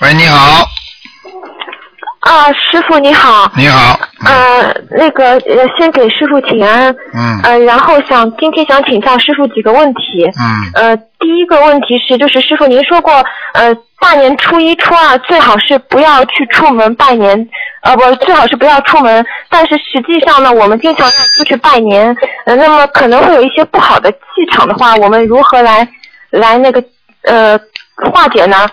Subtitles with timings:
[0.00, 0.68] 喂，你好，
[2.20, 3.50] 啊，师傅你好。
[3.56, 6.94] 你好，呃，那个呃，先给师傅请安。
[7.14, 10.26] 嗯呃，然后想今天想请教师傅几个问题。
[10.38, 13.24] 嗯呃，第一个问题是，就是师傅您说过，
[13.54, 17.48] 呃，大年初一、初二最好是不要去出门拜年，
[17.80, 19.24] 呃，不，最好是不要出门。
[19.48, 24.18] 但是实际上呢，我们经常要出去拜年，呃，那么可能会有一些不好的气
[24.52, 25.88] 场的话，我们如何来
[26.28, 26.84] 来那个
[27.22, 27.58] 呃
[28.12, 28.68] 化解呢？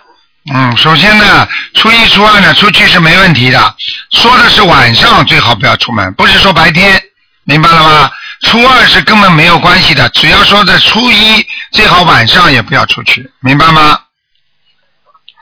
[0.51, 3.75] 嗯，首先呢，初一初二呢出去是没问题的，
[4.11, 7.01] 说的是晚上最好不要出门，不是说白天，
[7.45, 8.11] 明白了吗？
[8.41, 13.97] 初二是根本没有关系的，只要说在初一最好晚上也不要出去，明白吗？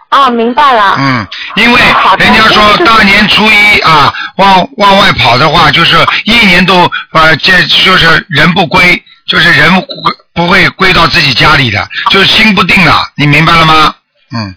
[0.09, 0.95] 啊，明白了。
[0.99, 1.81] 嗯，因为
[2.19, 9.87] 人家说大年初一啊，往往外跑的话，就是一年都呃，这就是人不归，就是人不
[10.33, 13.95] 不会归到自己家里的，就是心不定了，你明白了吗？
[14.35, 14.55] 嗯。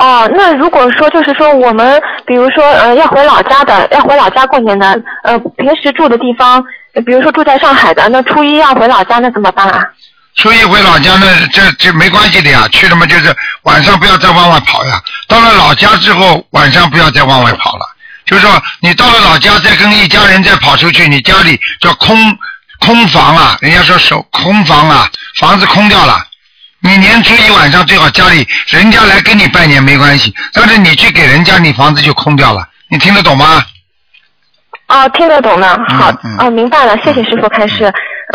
[0.00, 6.64] 哦，那如果说就是说我们比如说呃要回老家的，要回老家过年的，呃平时住的地方，
[7.04, 9.84] 比如说住在上海的，那初一要回老家，那怎么办啊？
[10.36, 14.98] 初一回老家那，这这没关系的呀，去了嘛就是晚上不要再往外跑呀。
[15.28, 17.84] 到了老家之后，晚上不要再往外跑了。
[18.24, 22.16] 就是说，你到了老家再跟一家人再跑出去，你家里叫空
[22.78, 25.06] 空房啊，人家说守空房啊，
[25.38, 26.24] 房子空掉了。
[26.82, 32.66] 你年初一晚上最好家里人家来跟你拜年没关系，但是你去给人家，你房子就空掉了。
[32.88, 33.62] 你听得懂吗？
[34.88, 37.92] 哦，听得懂的，好，嗯哦，明白了，谢谢师傅开示。